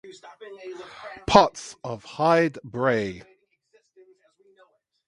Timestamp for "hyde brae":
2.05-3.21